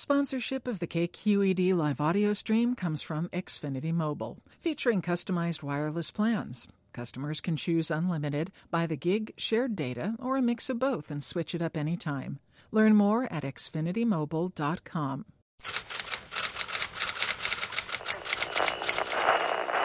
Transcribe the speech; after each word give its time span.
Sponsorship 0.00 0.66
of 0.66 0.78
the 0.78 0.86
KQED 0.86 1.74
live 1.74 2.00
audio 2.00 2.32
stream 2.32 2.74
comes 2.74 3.02
from 3.02 3.28
Xfinity 3.34 3.92
Mobile, 3.92 4.38
featuring 4.58 5.02
customized 5.02 5.62
wireless 5.62 6.10
plans. 6.10 6.66
Customers 6.94 7.42
can 7.42 7.54
choose 7.54 7.90
unlimited, 7.90 8.50
by 8.70 8.86
the 8.86 8.96
gig, 8.96 9.34
shared 9.36 9.76
data, 9.76 10.14
or 10.18 10.38
a 10.38 10.42
mix 10.42 10.70
of 10.70 10.78
both 10.78 11.10
and 11.10 11.22
switch 11.22 11.54
it 11.54 11.60
up 11.60 11.76
anytime. 11.76 12.38
Learn 12.72 12.96
more 12.96 13.30
at 13.30 13.42
xfinitymobile.com. 13.42 15.26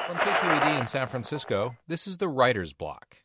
From 0.07 0.15
KQED 0.15 0.79
in 0.79 0.85
San 0.85 1.09
Francisco, 1.09 1.75
this 1.89 2.07
is 2.07 2.19
the 2.19 2.29
Writer's 2.29 2.71
Block. 2.71 3.17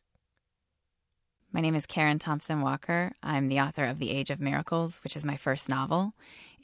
My 1.53 1.59
name 1.59 1.75
is 1.75 1.85
Karen 1.85 2.17
Thompson 2.17 2.61
Walker. 2.61 3.11
I'm 3.21 3.49
the 3.49 3.59
author 3.59 3.83
of 3.83 3.99
The 3.99 4.11
Age 4.11 4.29
of 4.29 4.39
Miracles, 4.39 5.01
which 5.03 5.17
is 5.17 5.25
my 5.25 5.35
first 5.35 5.67
novel. 5.67 6.13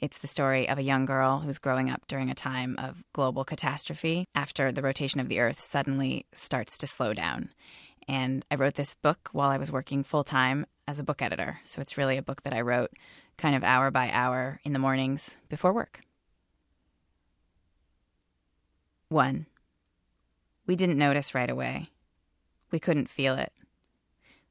It's 0.00 0.16
the 0.16 0.26
story 0.26 0.66
of 0.66 0.78
a 0.78 0.82
young 0.82 1.04
girl 1.04 1.40
who's 1.40 1.58
growing 1.58 1.90
up 1.90 2.06
during 2.08 2.30
a 2.30 2.34
time 2.34 2.74
of 2.78 3.04
global 3.12 3.44
catastrophe 3.44 4.24
after 4.34 4.72
the 4.72 4.80
rotation 4.80 5.20
of 5.20 5.28
the 5.28 5.40
Earth 5.40 5.60
suddenly 5.60 6.24
starts 6.32 6.78
to 6.78 6.86
slow 6.86 7.12
down. 7.12 7.50
And 8.08 8.46
I 8.50 8.54
wrote 8.54 8.76
this 8.76 8.94
book 8.94 9.28
while 9.32 9.50
I 9.50 9.58
was 9.58 9.70
working 9.70 10.04
full 10.04 10.24
time 10.24 10.64
as 10.86 10.98
a 10.98 11.04
book 11.04 11.20
editor. 11.20 11.60
So 11.64 11.82
it's 11.82 11.98
really 11.98 12.16
a 12.16 12.22
book 12.22 12.42
that 12.44 12.54
I 12.54 12.62
wrote 12.62 12.92
kind 13.36 13.54
of 13.54 13.62
hour 13.64 13.90
by 13.90 14.08
hour 14.10 14.58
in 14.64 14.72
the 14.72 14.78
mornings 14.78 15.36
before 15.50 15.74
work. 15.74 16.00
1. 19.10 19.44
We 20.66 20.76
didn't 20.76 20.96
notice 20.96 21.34
right 21.34 21.50
away. 21.50 21.90
We 22.70 22.78
couldn't 22.78 23.10
feel 23.10 23.34
it. 23.34 23.52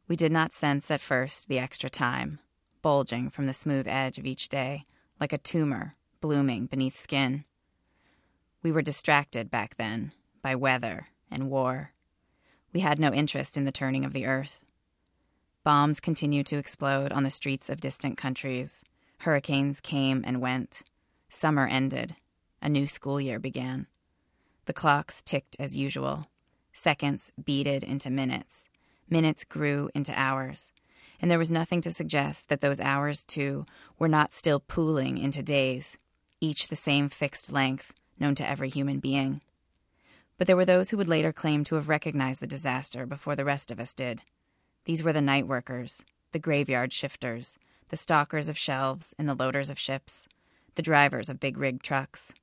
We 0.07 0.15
did 0.15 0.31
not 0.31 0.53
sense 0.53 0.89
at 0.89 1.01
first 1.01 1.49
the 1.49 1.59
extra 1.59 1.89
time, 1.89 2.39
bulging 2.81 3.29
from 3.29 3.45
the 3.45 3.53
smooth 3.53 3.87
edge 3.87 4.17
of 4.17 4.25
each 4.25 4.47
day, 4.47 4.83
like 5.19 5.33
a 5.33 5.37
tumor 5.37 5.93
blooming 6.21 6.65
beneath 6.65 6.97
skin. 6.97 7.43
We 8.63 8.71
were 8.71 8.81
distracted 8.81 9.51
back 9.51 9.75
then 9.75 10.13
by 10.41 10.55
weather 10.55 11.07
and 11.29 11.49
war. 11.49 11.91
We 12.73 12.79
had 12.79 12.99
no 12.99 13.13
interest 13.13 13.57
in 13.57 13.65
the 13.65 13.71
turning 13.71 14.05
of 14.05 14.13
the 14.13 14.25
earth. 14.25 14.59
Bombs 15.63 15.99
continued 15.99 16.45
to 16.47 16.57
explode 16.57 17.11
on 17.11 17.23
the 17.23 17.29
streets 17.29 17.69
of 17.69 17.81
distant 17.81 18.17
countries. 18.17 18.83
Hurricanes 19.19 19.81
came 19.81 20.23
and 20.25 20.39
went. 20.41 20.83
Summer 21.27 21.67
ended. 21.67 22.15
A 22.61 22.69
new 22.69 22.87
school 22.87 23.19
year 23.19 23.39
began. 23.39 23.87
The 24.65 24.73
clocks 24.73 25.21
ticked 25.21 25.57
as 25.59 25.75
usual. 25.75 26.27
Seconds 26.71 27.31
beaded 27.43 27.83
into 27.83 28.09
minutes. 28.09 28.69
Minutes 29.09 29.45
grew 29.45 29.89
into 29.95 30.17
hours, 30.19 30.73
and 31.21 31.31
there 31.31 31.39
was 31.39 31.51
nothing 31.51 31.81
to 31.81 31.93
suggest 31.93 32.49
that 32.49 32.61
those 32.61 32.79
hours, 32.79 33.23
too, 33.23 33.65
were 33.97 34.09
not 34.09 34.33
still 34.33 34.59
pooling 34.59 35.17
into 35.17 35.41
days, 35.41 35.97
each 36.41 36.67
the 36.67 36.75
same 36.75 37.09
fixed 37.09 37.51
length 37.51 37.93
known 38.19 38.35
to 38.35 38.47
every 38.47 38.69
human 38.69 38.99
being. 38.99 39.41
But 40.37 40.47
there 40.47 40.55
were 40.55 40.65
those 40.65 40.89
who 40.89 40.97
would 40.97 41.09
later 41.09 41.31
claim 41.31 41.63
to 41.65 41.75
have 41.75 41.89
recognized 41.89 42.41
the 42.41 42.47
disaster 42.47 43.05
before 43.05 43.35
the 43.35 43.45
rest 43.45 43.71
of 43.71 43.79
us 43.79 43.93
did. 43.93 44.23
These 44.85 45.03
were 45.03 45.13
the 45.13 45.21
night 45.21 45.47
workers, 45.47 46.03
the 46.31 46.39
graveyard 46.39 46.93
shifters, 46.93 47.57
the 47.89 47.97
stalkers 47.97 48.49
of 48.49 48.57
shelves 48.57 49.13
and 49.17 49.27
the 49.27 49.35
loaders 49.35 49.69
of 49.69 49.79
ships, 49.79 50.27
the 50.75 50.81
drivers 50.81 51.29
of 51.29 51.39
big 51.39 51.57
rig 51.57 51.81
trucks. 51.81 52.33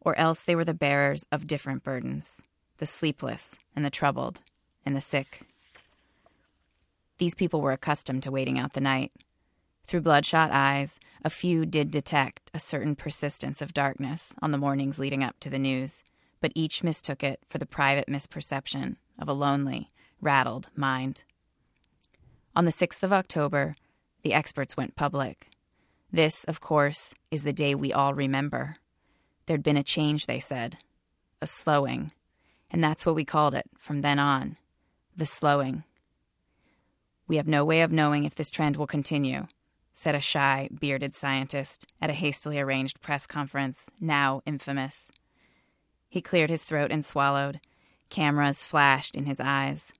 Or 0.00 0.18
else 0.18 0.42
they 0.42 0.56
were 0.56 0.64
the 0.64 0.74
bearers 0.74 1.26
of 1.30 1.46
different 1.46 1.82
burdens 1.82 2.42
the 2.78 2.86
sleepless 2.86 3.58
and 3.74 3.84
the 3.84 3.90
troubled 3.90 4.40
and 4.86 4.94
the 4.94 5.00
sick. 5.00 5.42
These 7.18 7.34
people 7.34 7.60
were 7.60 7.72
accustomed 7.72 8.22
to 8.22 8.30
waiting 8.30 8.58
out 8.58 8.72
the 8.72 8.80
night. 8.80 9.12
Through 9.86 10.02
bloodshot 10.02 10.50
eyes, 10.52 11.00
a 11.24 11.30
few 11.30 11.66
did 11.66 11.90
detect 11.90 12.50
a 12.54 12.60
certain 12.60 12.94
persistence 12.94 13.60
of 13.60 13.74
darkness 13.74 14.34
on 14.40 14.52
the 14.52 14.58
mornings 14.58 14.98
leading 14.98 15.24
up 15.24 15.40
to 15.40 15.50
the 15.50 15.58
news, 15.58 16.04
but 16.40 16.52
each 16.54 16.84
mistook 16.84 17.24
it 17.24 17.40
for 17.48 17.58
the 17.58 17.66
private 17.66 18.06
misperception 18.06 18.96
of 19.18 19.28
a 19.28 19.32
lonely, 19.32 19.88
rattled 20.20 20.68
mind. 20.76 21.24
On 22.54 22.64
the 22.64 22.70
6th 22.70 23.02
of 23.02 23.12
October, 23.12 23.74
the 24.22 24.32
experts 24.32 24.76
went 24.76 24.96
public. 24.96 25.48
This, 26.12 26.44
of 26.44 26.60
course, 26.60 27.14
is 27.30 27.42
the 27.42 27.52
day 27.52 27.74
we 27.74 27.92
all 27.92 28.14
remember. 28.14 28.76
There'd 29.46 29.62
been 29.62 29.76
a 29.76 29.82
change, 29.82 30.26
they 30.26 30.40
said, 30.40 30.78
a 31.40 31.46
slowing, 31.46 32.12
and 32.70 32.82
that's 32.82 33.04
what 33.04 33.14
we 33.14 33.24
called 33.24 33.54
it 33.54 33.66
from 33.78 34.02
then 34.02 34.18
on 34.18 34.56
the 35.16 35.26
slowing. 35.26 35.84
We 37.28 37.36
have 37.36 37.46
no 37.46 37.64
way 37.64 37.82
of 37.82 37.92
knowing 37.92 38.24
if 38.24 38.34
this 38.34 38.50
trend 38.50 38.76
will 38.76 38.86
continue, 38.86 39.46
said 39.92 40.14
a 40.14 40.20
shy, 40.20 40.70
bearded 40.80 41.14
scientist 41.14 41.86
at 42.00 42.08
a 42.08 42.14
hastily 42.14 42.58
arranged 42.58 43.02
press 43.02 43.26
conference, 43.26 43.86
now 44.00 44.40
infamous. 44.46 45.10
He 46.08 46.22
cleared 46.22 46.48
his 46.48 46.64
throat 46.64 46.90
and 46.90 47.04
swallowed. 47.04 47.60
Cameras 48.08 48.64
flashed 48.64 49.14
in 49.14 49.26
his 49.26 49.40
eyes. 49.40 49.92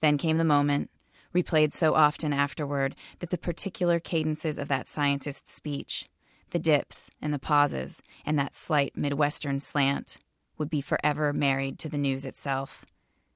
Then 0.00 0.16
came 0.18 0.38
the 0.38 0.44
moment, 0.44 0.88
replayed 1.34 1.72
so 1.72 1.94
often 1.94 2.32
afterward, 2.32 2.94
that 3.18 3.30
the 3.30 3.38
particular 3.38 3.98
cadences 3.98 4.56
of 4.56 4.68
that 4.68 4.86
scientist's 4.86 5.52
speech, 5.52 6.06
the 6.50 6.60
dips 6.60 7.10
and 7.20 7.34
the 7.34 7.40
pauses, 7.40 8.00
and 8.24 8.38
that 8.38 8.54
slight 8.54 8.96
Midwestern 8.96 9.58
slant, 9.58 10.18
would 10.58 10.70
be 10.70 10.80
forever 10.80 11.32
married 11.32 11.80
to 11.80 11.88
the 11.88 11.98
news 11.98 12.24
itself. 12.24 12.84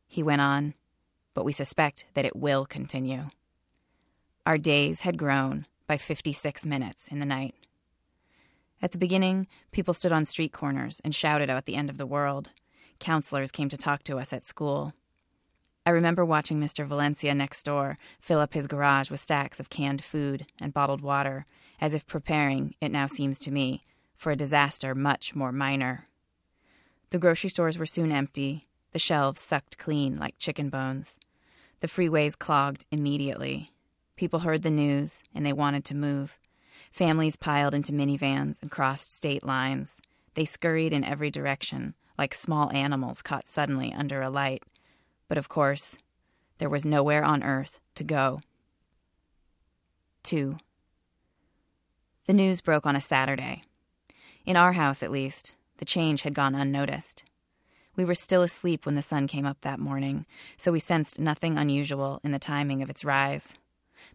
He 0.06 0.22
went 0.22 0.42
on 0.42 0.74
but 1.36 1.44
we 1.44 1.52
suspect 1.52 2.06
that 2.14 2.24
it 2.24 2.34
will 2.34 2.64
continue. 2.64 3.26
Our 4.46 4.56
days 4.56 5.02
had 5.02 5.18
grown 5.18 5.66
by 5.86 5.98
56 5.98 6.64
minutes 6.64 7.08
in 7.08 7.18
the 7.18 7.26
night. 7.26 7.54
At 8.80 8.92
the 8.92 8.98
beginning, 8.98 9.46
people 9.70 9.92
stood 9.92 10.12
on 10.12 10.24
street 10.24 10.54
corners 10.54 10.98
and 11.04 11.14
shouted 11.14 11.50
about 11.50 11.66
the 11.66 11.76
end 11.76 11.90
of 11.90 11.98
the 11.98 12.06
world. 12.06 12.48
Counselors 13.00 13.52
came 13.52 13.68
to 13.68 13.76
talk 13.76 14.02
to 14.04 14.16
us 14.16 14.32
at 14.32 14.46
school. 14.46 14.94
I 15.84 15.90
remember 15.90 16.24
watching 16.24 16.58
Mr. 16.58 16.86
Valencia 16.86 17.34
next 17.34 17.64
door 17.64 17.98
fill 18.18 18.40
up 18.40 18.54
his 18.54 18.66
garage 18.66 19.10
with 19.10 19.20
stacks 19.20 19.60
of 19.60 19.68
canned 19.68 20.02
food 20.02 20.46
and 20.58 20.72
bottled 20.72 21.02
water, 21.02 21.44
as 21.82 21.92
if 21.92 22.06
preparing, 22.06 22.74
it 22.80 22.90
now 22.90 23.06
seems 23.06 23.38
to 23.40 23.50
me, 23.50 23.82
for 24.16 24.32
a 24.32 24.36
disaster 24.36 24.94
much 24.94 25.34
more 25.34 25.52
minor. 25.52 26.08
The 27.10 27.18
grocery 27.18 27.50
stores 27.50 27.76
were 27.76 27.84
soon 27.84 28.10
empty, 28.10 28.68
the 28.92 28.98
shelves 28.98 29.42
sucked 29.42 29.76
clean 29.76 30.16
like 30.16 30.38
chicken 30.38 30.70
bones. 30.70 31.18
The 31.80 31.88
freeways 31.88 32.38
clogged 32.38 32.84
immediately. 32.90 33.70
People 34.16 34.40
heard 34.40 34.62
the 34.62 34.70
news 34.70 35.22
and 35.34 35.44
they 35.44 35.52
wanted 35.52 35.84
to 35.86 35.94
move. 35.94 36.38
Families 36.90 37.36
piled 37.36 37.74
into 37.74 37.92
minivans 37.92 38.60
and 38.62 38.70
crossed 38.70 39.14
state 39.14 39.44
lines. 39.44 39.98
They 40.34 40.44
scurried 40.44 40.92
in 40.92 41.04
every 41.04 41.30
direction, 41.30 41.94
like 42.18 42.32
small 42.32 42.72
animals 42.72 43.22
caught 43.22 43.48
suddenly 43.48 43.92
under 43.92 44.22
a 44.22 44.30
light. 44.30 44.62
But 45.28 45.38
of 45.38 45.48
course, 45.48 45.98
there 46.58 46.70
was 46.70 46.86
nowhere 46.86 47.24
on 47.24 47.42
earth 47.42 47.80
to 47.96 48.04
go. 48.04 48.40
2. 50.22 50.56
The 52.26 52.32
news 52.32 52.60
broke 52.60 52.86
on 52.86 52.96
a 52.96 53.00
Saturday. 53.00 53.62
In 54.44 54.56
our 54.56 54.72
house, 54.72 55.02
at 55.02 55.10
least, 55.10 55.54
the 55.78 55.84
change 55.84 56.22
had 56.22 56.34
gone 56.34 56.54
unnoticed. 56.54 57.22
We 57.96 58.04
were 58.04 58.14
still 58.14 58.42
asleep 58.42 58.84
when 58.84 58.94
the 58.94 59.02
sun 59.02 59.26
came 59.26 59.46
up 59.46 59.62
that 59.62 59.80
morning, 59.80 60.26
so 60.58 60.70
we 60.70 60.78
sensed 60.78 61.18
nothing 61.18 61.56
unusual 61.56 62.20
in 62.22 62.30
the 62.30 62.38
timing 62.38 62.82
of 62.82 62.90
its 62.90 63.04
rise. 63.04 63.54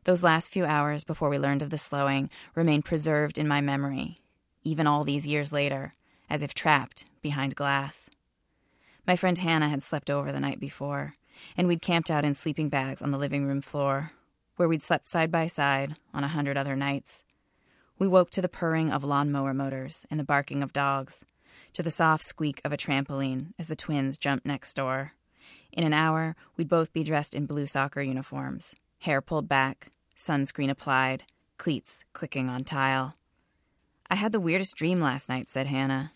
Those 0.03 0.23
last 0.23 0.51
few 0.51 0.65
hours 0.65 1.03
before 1.03 1.29
we 1.29 1.39
learned 1.39 1.63
of 1.63 1.71
the 1.71 1.79
slowing 1.79 2.29
remain 2.53 2.83
preserved 2.83 3.39
in 3.39 3.47
my 3.47 3.59
memory, 3.59 4.19
even 4.63 4.85
all 4.85 5.03
these 5.03 5.25
years 5.25 5.51
later, 5.51 5.91
as 6.29 6.43
if 6.43 6.53
trapped 6.53 7.05
behind 7.23 7.55
glass. 7.55 8.07
My 9.07 9.15
friend 9.15 9.37
Hannah 9.39 9.69
had 9.69 9.81
slept 9.81 10.11
over 10.11 10.31
the 10.31 10.39
night 10.39 10.59
before, 10.59 11.13
and 11.57 11.67
we'd 11.67 11.81
camped 11.81 12.11
out 12.11 12.23
in 12.23 12.35
sleeping 12.35 12.69
bags 12.69 13.01
on 13.01 13.09
the 13.09 13.17
living 13.17 13.45
room 13.45 13.61
floor, 13.61 14.11
where 14.57 14.67
we'd 14.67 14.83
slept 14.83 15.07
side 15.07 15.31
by 15.31 15.47
side 15.47 15.95
on 16.13 16.23
a 16.23 16.29
hundred 16.29 16.55
other 16.55 16.75
nights. 16.75 17.23
We 17.97 18.07
woke 18.07 18.29
to 18.31 18.41
the 18.41 18.49
purring 18.49 18.91
of 18.91 19.03
lawnmower 19.03 19.55
motors 19.55 20.05
and 20.11 20.19
the 20.19 20.23
barking 20.23 20.61
of 20.61 20.71
dogs, 20.71 21.25
to 21.73 21.83
the 21.83 21.91
soft 21.91 22.23
squeak 22.23 22.61
of 22.65 22.73
a 22.73 22.77
trampoline 22.77 23.53
as 23.57 23.67
the 23.67 23.75
twins 23.75 24.17
jumped 24.17 24.45
next 24.45 24.73
door. 24.73 25.13
In 25.71 25.83
an 25.83 25.93
hour, 25.93 26.35
we'd 26.57 26.67
both 26.67 26.93
be 26.93 27.03
dressed 27.03 27.33
in 27.33 27.45
blue 27.45 27.65
soccer 27.65 28.01
uniforms, 28.01 28.75
hair 28.99 29.21
pulled 29.21 29.47
back, 29.47 29.89
sunscreen 30.15 30.69
applied, 30.69 31.23
cleats 31.57 32.03
clicking 32.13 32.49
on 32.49 32.63
tile. 32.63 33.15
I 34.09 34.15
had 34.15 34.31
the 34.31 34.39
weirdest 34.39 34.75
dream 34.75 34.99
last 34.99 35.29
night, 35.29 35.49
said 35.49 35.67
Hannah. 35.67 36.11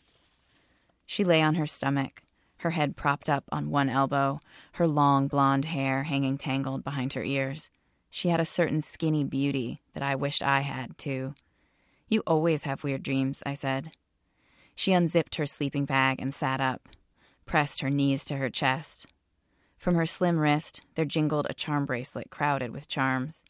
She 1.05 1.23
lay 1.23 1.41
on 1.41 1.55
her 1.55 1.67
stomach, 1.67 2.23
her 2.57 2.71
head 2.71 2.95
propped 2.95 3.29
up 3.29 3.45
on 3.51 3.69
one 3.69 3.89
elbow, 3.89 4.39
her 4.73 4.87
long 4.87 5.27
blonde 5.27 5.65
hair 5.65 6.03
hanging 6.03 6.37
tangled 6.37 6.83
behind 6.83 7.13
her 7.13 7.23
ears. 7.23 7.69
She 8.09 8.29
had 8.29 8.39
a 8.39 8.45
certain 8.45 8.81
skinny 8.81 9.23
beauty 9.23 9.81
that 9.93 10.03
I 10.03 10.15
wished 10.15 10.41
I 10.41 10.61
had, 10.61 10.97
too. 10.97 11.35
You 12.07 12.23
always 12.25 12.63
have 12.63 12.83
weird 12.83 13.03
dreams, 13.03 13.43
I 13.45 13.53
said. 13.55 13.91
She 14.75 14.91
unzipped 14.91 15.35
her 15.35 15.45
sleeping 15.45 15.85
bag 15.85 16.21
and 16.21 16.33
sat 16.33 16.59
up, 16.59 16.89
pressed 17.45 17.81
her 17.81 17.89
knees 17.89 18.25
to 18.25 18.35
her 18.37 18.49
chest. 18.49 19.07
From 19.77 19.95
her 19.95 20.05
slim 20.05 20.37
wrist, 20.37 20.81
there 20.95 21.05
jingled 21.05 21.47
a 21.49 21.53
charm 21.53 21.85
bracelet 21.85 22.29
crowded 22.29 22.71
with 22.71 22.87
charms. 22.87 23.43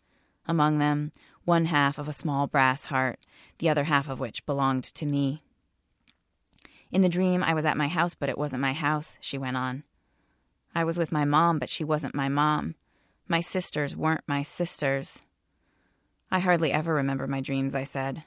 Among 0.48 0.78
them, 0.78 1.12
one 1.44 1.66
half 1.66 1.98
of 1.98 2.08
a 2.08 2.14
small 2.14 2.48
brass 2.48 2.86
heart, 2.86 3.20
the 3.58 3.70
other 3.70 3.86
half 3.86 4.08
of 4.08 4.20
which 4.20 4.46
belonged 4.46 4.84
to 4.84 5.06
me. 5.06 5.42
In 6.92 7.02
the 7.02 7.10
dream, 7.10 7.44
I 7.44 7.54
was 7.54 7.66
at 7.66 7.78
my 7.78 7.88
house, 7.88 8.16
but 8.16 8.30
it 8.30 8.38
wasn't 8.38 8.62
my 8.62 8.74
house, 8.74 9.18
she 9.20 9.38
went 9.38 9.58
on. 9.58 9.84
I 10.74 10.84
was 10.84 10.98
with 10.98 11.12
my 11.12 11.26
mom, 11.26 11.58
but 11.58 11.70
she 11.70 11.84
wasn't 11.84 12.16
my 12.16 12.30
mom. 12.30 12.76
My 13.28 13.42
sisters 13.42 13.96
weren't 13.96 14.24
my 14.28 14.44
sisters. 14.44 15.22
I 16.30 16.40
hardly 16.40 16.72
ever 16.72 16.94
remember 16.94 17.28
my 17.28 17.42
dreams, 17.42 17.74
I 17.74 17.86
said. 17.86 18.24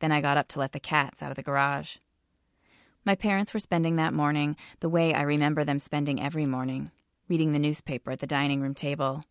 Then 0.00 0.12
I 0.12 0.20
got 0.20 0.36
up 0.36 0.48
to 0.48 0.58
let 0.58 0.72
the 0.72 0.80
cats 0.80 1.22
out 1.22 1.30
of 1.30 1.36
the 1.36 1.42
garage. 1.42 1.96
My 3.06 3.14
parents 3.14 3.52
were 3.52 3.60
spending 3.60 3.96
that 3.96 4.14
morning 4.14 4.56
the 4.80 4.88
way 4.88 5.12
I 5.12 5.20
remember 5.22 5.62
them 5.62 5.78
spending 5.78 6.22
every 6.22 6.46
morning, 6.46 6.90
reading 7.28 7.52
the 7.52 7.58
newspaper 7.58 8.12
at 8.12 8.20
the 8.20 8.26
dining 8.26 8.62
room 8.62 8.74
table. 8.74 9.24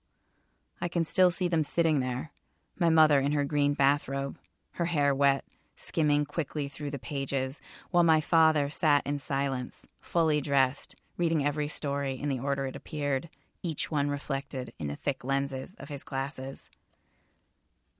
I 0.80 0.88
can 0.88 1.04
still 1.04 1.31
see 1.31 1.48
them 1.48 1.64
sitting 1.64 2.00
there, 2.00 2.31
my 2.78 2.90
mother 2.90 3.20
in 3.20 3.31
her 3.31 3.44
green 3.44 3.74
bathrobe, 3.74 4.38
her 4.74 4.86
hair 4.86 5.16
wet, 5.16 5.44
skimming 5.75 6.24
quickly 6.24 6.68
through 6.68 6.92
the 6.92 7.00
pages, 7.00 7.62
while 7.90 8.04
my 8.04 8.22
father 8.22 8.70
sat 8.70 9.02
in 9.08 9.18
silence, 9.18 9.88
fully 10.02 10.40
dressed, 10.40 10.96
reading 11.18 11.44
every 11.44 11.68
story 11.68 12.20
in 12.20 12.30
the 12.30 12.40
order 12.40 12.68
it 12.68 12.75
appeared, 12.75 13.28
each 13.64 13.90
one 13.90 14.08
reflected 14.08 14.72
in 14.78 14.88
the 14.88 14.96
thick 14.96 15.24
lenses 15.24 15.74
of 15.80 15.90
his 15.90 16.04
glasses. 16.04 16.70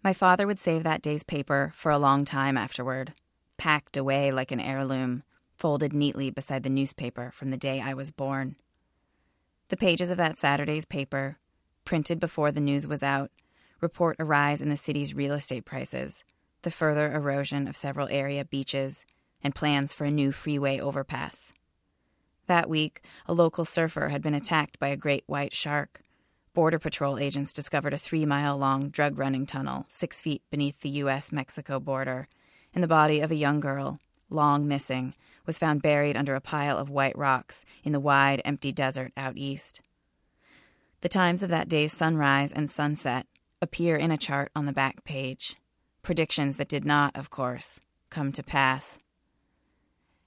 My 0.04 0.14
father 0.14 0.46
would 0.46 0.60
save 0.60 0.84
that 0.84 1.02
day's 1.02 1.24
paper 1.24 1.72
for 1.74 1.92
a 1.92 1.98
long 1.98 2.26
time 2.26 2.58
afterward, 2.58 3.14
packed 3.58 3.98
away 3.98 4.32
like 4.32 4.52
an 4.52 4.60
heirloom, 4.60 5.24
folded 5.56 5.94
neatly 5.94 6.30
beside 6.30 6.64
the 6.64 6.70
newspaper 6.70 7.32
from 7.32 7.52
the 7.52 7.58
day 7.58 7.82
I 7.82 7.94
was 7.94 8.12
born. 8.12 8.56
The 9.70 9.78
pages 9.78 10.10
of 10.12 10.18
that 10.18 10.38
Saturday's 10.38 10.86
paper, 10.86 11.38
printed 11.86 12.20
before 12.20 12.52
the 12.52 12.60
news 12.60 12.88
was 12.88 13.04
out, 13.04 13.32
report 13.82 14.18
a 14.20 14.26
rise 14.26 14.62
in 14.62 14.70
the 14.70 14.78
city's 14.78 15.14
real 15.14 15.34
estate 15.34 15.66
prices, 15.66 16.24
the 16.64 16.72
further 16.72 17.12
erosion 17.12 17.68
of 17.68 17.76
several 17.76 18.08
area 18.10 18.46
beaches, 18.46 19.06
and 19.44 19.56
plans 19.56 19.94
for 19.94 20.06
a 20.06 20.12
new 20.12 20.32
freeway 20.32 20.80
overpass. 20.80 21.54
That 22.48 22.70
week, 22.70 23.02
a 23.26 23.34
local 23.34 23.66
surfer 23.66 24.10
had 24.10 24.22
been 24.22 24.34
attacked 24.34 24.80
by 24.80 24.88
a 24.90 24.98
great 24.98 25.24
white 25.28 25.54
shark. 25.54 26.02
Border 26.54 26.80
Patrol 26.80 27.18
agents 27.18 27.54
discovered 27.54 27.94
a 27.94 27.98
three 27.98 28.26
mile 28.26 28.58
long 28.58 28.90
drug 28.90 29.18
running 29.18 29.46
tunnel 29.46 29.86
six 29.88 30.22
feet 30.22 30.44
beneath 30.52 30.82
the 30.82 30.90
U.S. 30.90 31.32
Mexico 31.32 31.80
border, 31.80 32.28
and 32.74 32.84
the 32.84 32.88
body 32.88 33.22
of 33.22 33.32
a 33.32 33.36
young 33.36 33.60
girl, 33.60 34.00
long 34.30 34.68
missing, 34.68 35.14
was 35.46 35.58
found 35.58 35.82
buried 35.82 36.16
under 36.16 36.36
a 36.36 36.42
pile 36.42 36.78
of 36.78 36.90
white 36.90 37.18
rocks 37.18 37.66
in 37.84 37.92
the 37.92 38.00
wide, 38.00 38.42
empty 38.46 38.72
desert 38.72 39.12
out 39.18 39.38
east. 39.38 39.82
The 41.02 41.10
times 41.10 41.44
of 41.44 41.50
that 41.50 41.68
day's 41.68 41.92
sunrise 41.92 42.52
and 42.52 42.70
sunset 42.70 43.28
appear 43.62 43.96
in 43.96 44.12
a 44.12 44.18
chart 44.18 44.52
on 44.56 44.66
the 44.66 44.74
back 44.74 45.04
page. 45.04 45.56
Predictions 46.02 46.58
that 46.58 46.68
did 46.68 46.86
not, 46.86 47.16
of 47.16 47.30
course, 47.30 47.80
come 48.10 48.32
to 48.32 48.44
pass. 48.44 49.00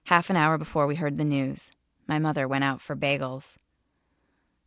Half 0.05 0.31
an 0.31 0.37
hour 0.37 0.59
before 0.59 0.87
we 0.87 0.97
heard 0.97 1.19
the 1.19 1.25
news, 1.25 1.73
my 2.07 2.19
mother 2.19 2.47
went 2.47 2.65
out 2.65 2.81
for 2.81 2.95
bagels. 2.95 3.57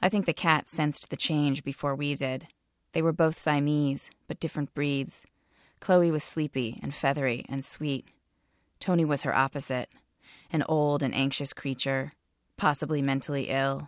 I 0.01 0.09
think 0.09 0.25
the 0.25 0.33
cat 0.33 0.67
sensed 0.67 1.09
the 1.09 1.15
change 1.15 1.63
before 1.63 1.95
we 1.95 2.15
did. 2.15 2.47
They 2.93 3.01
were 3.01 3.13
both 3.13 3.37
Siamese, 3.37 4.09
but 4.27 4.39
different 4.39 4.73
breeds. 4.73 5.25
Chloe 5.79 6.11
was 6.11 6.23
sleepy 6.23 6.79
and 6.81 6.93
feathery 6.93 7.45
and 7.49 7.63
sweet. 7.63 8.11
Tony 8.79 9.05
was 9.05 9.23
her 9.23 9.35
opposite 9.35 9.89
an 10.51 10.63
old 10.67 11.03
and 11.03 11.13
anxious 11.13 11.53
creature, 11.53 12.11
possibly 12.57 13.01
mentally 13.01 13.49
ill, 13.49 13.87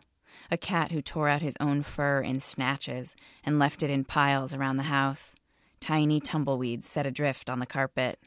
a 0.49 0.57
cat 0.57 0.91
who 0.91 1.01
tore 1.01 1.29
out 1.29 1.41
his 1.41 1.55
own 1.59 1.83
fur 1.83 2.21
in 2.21 2.39
snatches 2.39 3.15
and 3.43 3.59
left 3.59 3.83
it 3.83 3.89
in 3.89 4.03
piles 4.03 4.53
around 4.53 4.77
the 4.77 4.83
house, 4.83 5.35
tiny 5.79 6.19
tumbleweeds 6.19 6.87
set 6.87 7.05
adrift 7.05 7.49
on 7.49 7.59
the 7.59 7.65
carpet. 7.65 8.19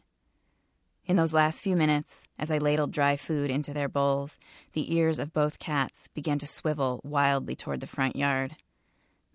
In 1.07 1.17
those 1.17 1.35
last 1.35 1.61
few 1.61 1.77
minutes, 1.77 2.25
as 2.39 2.51
I 2.51 2.59
ladled 2.59 2.93
dry 2.93 3.17
food 3.17 3.51
into 3.51 3.75
their 3.75 3.89
bowls, 3.89 4.39
the 4.73 4.95
ears 4.95 5.19
of 5.19 5.35
both 5.35 5.59
cats 5.59 6.09
began 6.15 6.39
to 6.39 6.47
swivel 6.47 7.01
wildly 7.05 7.55
toward 7.55 7.81
the 7.81 7.87
front 7.87 8.17
yard. 8.17 8.57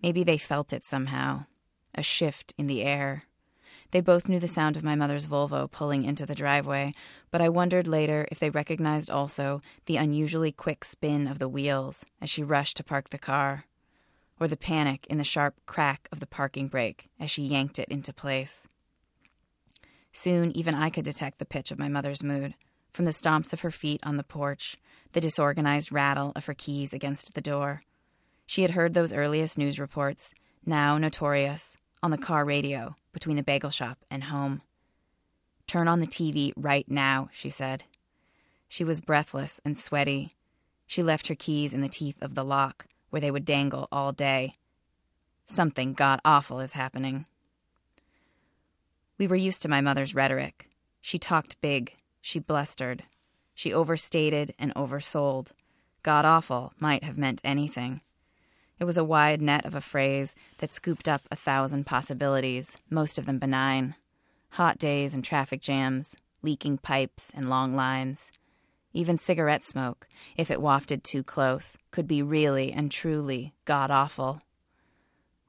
Maybe 0.02 0.24
they 0.24 0.38
felt 0.38 0.72
it 0.72 0.82
somehow 0.82 1.44
a 1.94 2.02
shift 2.02 2.54
in 2.56 2.66
the 2.66 2.82
air. 2.82 3.22
They 3.90 4.00
both 4.00 4.28
knew 4.28 4.38
the 4.38 4.48
sound 4.48 4.76
of 4.76 4.84
my 4.84 4.94
mother's 4.94 5.26
Volvo 5.26 5.68
pulling 5.68 6.04
into 6.04 6.24
the 6.24 6.34
driveway, 6.34 6.92
but 7.30 7.40
I 7.40 7.48
wondered 7.48 7.88
later 7.88 8.28
if 8.30 8.38
they 8.38 8.50
recognized 8.50 9.10
also 9.10 9.60
the 9.86 9.96
unusually 9.96 10.52
quick 10.52 10.84
spin 10.84 11.26
of 11.26 11.38
the 11.38 11.48
wheels 11.48 12.04
as 12.20 12.30
she 12.30 12.42
rushed 12.44 12.76
to 12.76 12.84
park 12.84 13.10
the 13.10 13.18
car, 13.18 13.64
or 14.38 14.46
the 14.46 14.56
panic 14.56 15.06
in 15.08 15.18
the 15.18 15.24
sharp 15.24 15.54
crack 15.66 16.08
of 16.12 16.20
the 16.20 16.26
parking 16.26 16.68
brake 16.68 17.08
as 17.18 17.30
she 17.30 17.42
yanked 17.42 17.78
it 17.78 17.88
into 17.88 18.12
place. 18.12 18.68
Soon, 20.12 20.56
even 20.56 20.74
I 20.74 20.90
could 20.90 21.04
detect 21.04 21.38
the 21.38 21.44
pitch 21.44 21.70
of 21.70 21.78
my 21.78 21.88
mother's 21.88 22.22
mood, 22.22 22.54
from 22.92 23.04
the 23.04 23.12
stomps 23.12 23.52
of 23.52 23.60
her 23.60 23.70
feet 23.70 24.00
on 24.02 24.16
the 24.16 24.24
porch, 24.24 24.76
the 25.12 25.20
disorganized 25.20 25.92
rattle 25.92 26.32
of 26.36 26.46
her 26.46 26.54
keys 26.54 26.92
against 26.92 27.34
the 27.34 27.40
door. 27.40 27.82
She 28.46 28.62
had 28.62 28.72
heard 28.72 28.94
those 28.94 29.12
earliest 29.12 29.58
news 29.58 29.78
reports, 29.78 30.32
now 30.64 30.98
notorious, 30.98 31.76
on 32.02 32.10
the 32.10 32.18
car 32.18 32.44
radio 32.44 32.94
between 33.12 33.36
the 33.36 33.42
bagel 33.42 33.70
shop 33.70 33.98
and 34.10 34.24
home. 34.24 34.62
Turn 35.66 35.88
on 35.88 36.00
the 36.00 36.06
TV 36.06 36.52
right 36.56 36.88
now, 36.88 37.28
she 37.32 37.50
said. 37.50 37.84
She 38.68 38.84
was 38.84 39.00
breathless 39.00 39.60
and 39.64 39.78
sweaty. 39.78 40.32
She 40.86 41.02
left 41.02 41.28
her 41.28 41.34
keys 41.34 41.74
in 41.74 41.80
the 41.80 41.88
teeth 41.88 42.20
of 42.22 42.34
the 42.34 42.44
lock, 42.44 42.86
where 43.10 43.20
they 43.20 43.30
would 43.30 43.44
dangle 43.44 43.88
all 43.92 44.12
day. 44.12 44.52
Something 45.44 45.92
god 45.92 46.20
awful 46.24 46.60
is 46.60 46.72
happening. 46.72 47.26
We 49.18 49.26
were 49.26 49.36
used 49.36 49.62
to 49.62 49.68
my 49.68 49.80
mother's 49.80 50.14
rhetoric. 50.14 50.68
She 51.00 51.18
talked 51.18 51.60
big, 51.60 51.94
she 52.20 52.38
blustered, 52.38 53.04
she 53.54 53.72
overstated 53.74 54.54
and 54.58 54.74
oversold. 54.74 55.52
God 56.02 56.24
awful 56.24 56.72
might 56.80 57.04
have 57.04 57.18
meant 57.18 57.40
anything. 57.44 58.00
It 58.80 58.84
was 58.84 58.96
a 58.96 59.04
wide 59.04 59.42
net 59.42 59.66
of 59.66 59.74
a 59.74 59.82
phrase 59.82 60.34
that 60.58 60.72
scooped 60.72 61.06
up 61.06 61.28
a 61.30 61.36
thousand 61.36 61.84
possibilities, 61.84 62.78
most 62.88 63.18
of 63.18 63.26
them 63.26 63.38
benign. 63.38 63.94
Hot 64.52 64.78
days 64.78 65.14
and 65.14 65.22
traffic 65.22 65.60
jams, 65.60 66.16
leaking 66.42 66.78
pipes 66.78 67.30
and 67.34 67.50
long 67.50 67.76
lines. 67.76 68.32
Even 68.94 69.18
cigarette 69.18 69.62
smoke, 69.62 70.08
if 70.34 70.50
it 70.50 70.62
wafted 70.62 71.04
too 71.04 71.22
close, 71.22 71.76
could 71.90 72.08
be 72.08 72.22
really 72.22 72.72
and 72.72 72.90
truly 72.90 73.52
god 73.66 73.90
awful. 73.90 74.40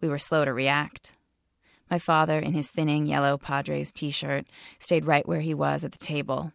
We 0.01 0.09
were 0.09 0.19
slow 0.19 0.43
to 0.43 0.53
react. 0.53 1.13
My 1.89 1.99
father, 1.99 2.37
in 2.37 2.53
his 2.53 2.69
thinning 2.69 3.05
yellow 3.05 3.37
Padres 3.37 3.93
t 3.93 4.11
shirt, 4.11 4.45
stayed 4.77 5.05
right 5.05 5.27
where 5.27 5.39
he 5.39 5.53
was 5.53 5.85
at 5.85 5.93
the 5.93 5.97
table, 5.97 6.51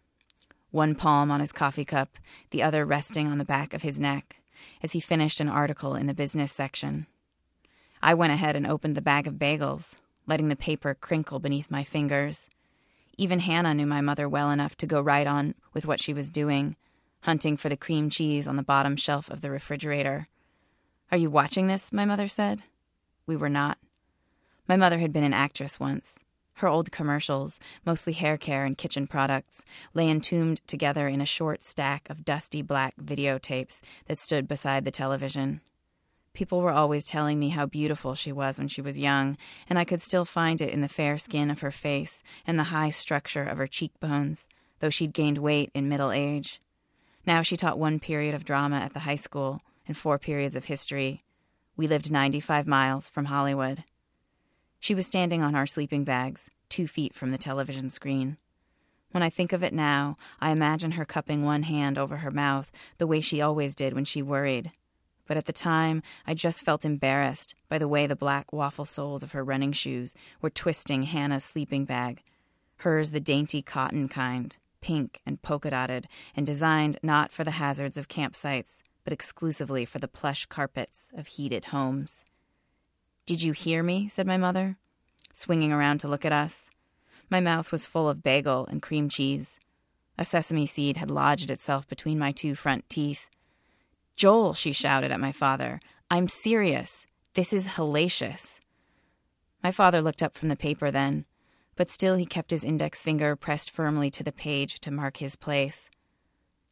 one 0.71 0.95
palm 0.95 1.31
on 1.31 1.41
his 1.41 1.53
coffee 1.53 1.87
cup, 1.87 2.19
the 2.51 2.63
other 2.63 2.85
resting 2.85 3.29
on 3.29 3.39
the 3.39 3.45
back 3.47 3.73
of 3.73 3.83
his 3.83 3.99
neck, 3.99 4.37
as 4.83 4.93
he 4.93 5.01
finished 5.01 5.41
an 5.41 5.49
article 5.49 5.95
in 5.95 6.07
the 6.07 6.15
business 6.15 6.53
section. 6.53 7.07
I 8.03 8.15
went 8.15 8.33
ahead 8.33 8.57
and 8.57 8.67
opened 8.67 8.95
the 8.95 9.03
bag 9.03 9.27
of 9.27 9.35
bagels, 9.35 9.97
letting 10.27 10.49
the 10.49 10.57
paper 10.57 10.95
crinkle 10.95 11.39
beneath 11.39 11.71
my 11.71 11.85
fingers. 11.85 12.49
Even 13.17 13.41
Hannah 13.41 13.75
knew 13.75 13.87
my 13.87 14.01
mother 14.01 14.29
well 14.29 14.51
enough 14.51 14.77
to 14.77 14.87
go 14.87 15.01
right 15.01 15.27
on 15.27 15.55
with 15.73 15.87
what 15.87 16.01
she 16.01 16.13
was 16.13 16.31
doing, 16.31 16.77
hunting 17.23 17.57
for 17.57 17.69
the 17.69 17.77
cream 17.77 18.11
cheese 18.11 18.47
on 18.47 18.57
the 18.57 18.63
bottom 18.63 18.97
shelf 18.97 19.31
of 19.31 19.41
the 19.41 19.51
refrigerator. 19.51 20.27
Are 21.11 21.19
you 21.19 21.31
watching 21.31 21.67
this? 21.67 21.93
my 21.93 22.05
mother 22.05 22.29
said. 22.29 22.63
We 23.27 23.37
were 23.37 23.49
not. 23.49 23.79
My 24.69 24.77
mother 24.77 24.99
had 24.99 25.13
been 25.13 25.25
an 25.25 25.35
actress 25.35 25.81
once. 25.81 26.19
Her 26.57 26.69
old 26.69 26.91
commercials, 26.91 27.61
mostly 27.85 28.15
hair 28.15 28.39
care 28.39 28.65
and 28.65 28.79
kitchen 28.79 29.07
products, 29.07 29.63
lay 29.93 30.09
entombed 30.09 30.67
together 30.67 31.07
in 31.07 31.21
a 31.21 31.27
short 31.27 31.63
stack 31.63 32.09
of 32.09 32.25
dusty 32.25 32.63
black 32.63 32.95
videotapes 32.97 33.83
that 34.07 34.19
stood 34.19 34.49
beside 34.49 34.87
the 34.87 34.91
television. 34.91 35.61
People 36.33 36.63
were 36.63 36.73
always 36.73 37.05
telling 37.05 37.39
me 37.39 37.51
how 37.51 37.67
beautiful 37.67 38.15
she 38.15 38.33
was 38.33 38.59
when 38.59 38.69
she 38.69 38.81
was 38.81 38.99
young, 38.99 39.37
and 39.69 39.79
I 39.79 39.85
could 39.85 40.01
still 40.01 40.25
find 40.25 40.63
it 40.63 40.71
in 40.71 40.81
the 40.81 40.89
fair 40.89 41.19
skin 41.19 41.51
of 41.51 41.61
her 41.61 41.71
face 41.71 42.23
and 42.47 42.59
the 42.59 42.65
high 42.65 42.91
structure 42.91 43.43
of 43.43 43.59
her 43.59 43.67
cheekbones, 43.67 44.49
though 44.81 44.91
she'd 44.91 45.13
gained 45.13 45.39
weight 45.39 45.71
in 45.75 45.91
middle 45.91 46.11
age. 46.11 46.59
Now 47.27 47.43
she 47.43 47.59
taught 47.59 47.79
one 47.79 48.01
period 48.01 48.35
of 48.35 48.47
drama 48.47 48.77
at 48.77 48.95
the 48.95 49.01
high 49.01 49.17
school 49.17 49.61
and 49.87 49.95
four 49.95 50.19
periods 50.19 50.57
of 50.57 50.67
history. 50.67 51.21
We 51.77 51.87
lived 51.87 52.11
95 52.11 52.67
miles 52.67 53.11
from 53.11 53.27
Hollywood. 53.27 53.85
She 54.81 54.95
was 54.95 55.07
standing 55.07 55.43
on 55.43 55.55
our 55.55 55.67
sleeping 55.67 56.05
bags, 56.05 56.51
two 56.69 56.87
feet 56.87 57.15
from 57.15 57.31
the 57.31 57.39
television 57.39 57.91
screen. 57.91 58.37
When 59.11 59.23
I 59.23 59.31
think 59.31 59.53
of 59.53 59.63
it 59.63 59.73
now, 59.73 60.17
I 60.41 60.51
imagine 60.51 60.93
her 60.93 61.05
cupping 61.05 61.45
one 61.45 61.63
hand 61.63 61.97
over 61.97 62.19
her 62.19 62.31
mouth 62.31 62.71
the 62.99 63.07
way 63.07 63.21
she 63.21 63.41
always 63.41 63.75
did 63.75 63.95
when 63.95 64.05
she 64.05 64.23
worried. 64.23 64.73
But 65.27 65.37
at 65.37 65.47
the 65.47 65.53
time, 65.53 66.03
I 66.27 66.35
just 66.35 66.63
felt 66.63 66.85
embarrassed 66.85 67.55
by 67.69 67.79
the 67.79 67.89
way 67.89 68.07
the 68.07 68.15
black 68.15 68.53
waffle 68.53 68.85
soles 68.85 69.23
of 69.23 69.33
her 69.33 69.43
running 69.43 69.73
shoes 69.73 70.15
were 70.41 70.51
twisting 70.51 71.05
Hannah's 71.05 71.45
sleeping 71.45 71.85
bag, 71.85 72.23
hers 72.79 73.11
the 73.11 73.21
dainty 73.21 73.63
cotton 73.63 74.09
kind, 74.09 74.57
pink 74.81 75.21
and 75.27 75.43
polka 75.43 75.71
dotted, 75.71 76.07
and 76.37 76.47
designed 76.47 76.99
not 77.03 77.33
for 77.33 77.43
the 77.43 77.53
hazards 77.53 77.97
of 77.97 78.09
campsites, 78.09 78.83
but 79.03 79.13
exclusively 79.13 79.85
for 79.85 79.99
the 79.99 80.09
plush 80.09 80.47
carpets 80.47 81.11
of 81.17 81.27
heated 81.27 81.67
homes. 81.67 82.25
Did 83.27 83.43
you 83.43 83.53
hear 83.53 83.83
me? 83.83 84.07
said 84.07 84.25
my 84.25 84.37
mother, 84.37 84.77
swinging 85.33 85.73
around 85.73 85.99
to 85.99 86.09
look 86.09 86.25
at 86.25 86.33
us. 86.33 86.71
My 87.29 87.41
mouth 87.41 87.73
was 87.73 87.85
full 87.85 88.09
of 88.09 88.23
bagel 88.23 88.67
and 88.71 88.81
cream 88.81 89.09
cheese. 89.09 89.59
A 90.17 90.25
sesame 90.25 90.65
seed 90.65 90.97
had 90.97 91.11
lodged 91.11 91.51
itself 91.51 91.89
between 91.89 92.21
my 92.21 92.31
two 92.31 92.55
front 92.55 92.89
teeth. 92.89 93.29
Joel, 94.15 94.55
she 94.55 94.71
shouted 94.71 95.11
at 95.11 95.19
my 95.19 95.33
father, 95.33 95.81
I'm 96.09 96.29
serious. 96.29 97.05
This 97.35 97.53
is 97.53 97.71
hellacious. 97.71 98.61
My 99.61 99.73
father 99.73 100.01
looked 100.01 100.23
up 100.23 100.37
from 100.37 100.49
the 100.49 100.55
paper 100.55 100.93
then, 100.93 101.25
but 101.75 101.91
still 101.91 102.15
he 102.15 102.27
kept 102.27 102.53
his 102.53 102.63
index 102.63 103.03
finger 103.03 103.35
pressed 103.35 103.73
firmly 103.73 104.09
to 104.11 104.23
the 104.23 104.31
page 104.31 104.79
to 104.81 104.93
mark 104.93 105.17
his 105.17 105.35
place. 105.35 105.91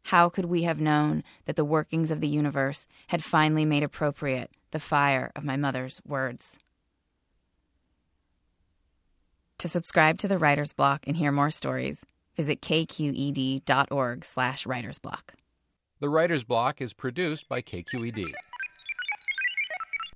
How 0.05 0.29
could 0.29 0.45
we 0.45 0.63
have 0.63 0.81
known 0.81 1.25
that 1.47 1.57
the 1.57 1.65
workings 1.65 2.13
of 2.13 2.21
the 2.21 2.29
universe 2.29 2.87
had 3.09 3.25
finally 3.25 3.65
made 3.65 3.83
appropriate 3.83 4.53
the 4.75 4.81
fire 4.81 5.31
of 5.37 5.45
my 5.45 5.57
mother's 5.57 6.03
words? 6.05 6.59
To 9.59 9.69
subscribe 9.69 10.19
to 10.19 10.29
the 10.29 10.37
Writer's 10.37 10.73
Block 10.73 11.05
and 11.07 11.17
hear 11.17 11.31
more 11.31 11.53
stories, 11.53 12.05
visit 12.37 12.61
kqed.org 12.61 14.25
slash 14.25 14.67
writersblock. 14.67 15.31
The 16.01 16.09
Writer's 16.09 16.43
Block 16.43 16.83
is 16.83 16.93
produced 16.93 17.49
by 17.49 17.63
KQED. 17.63 18.35